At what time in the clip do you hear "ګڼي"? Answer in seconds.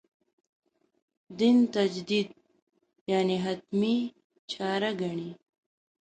5.01-5.31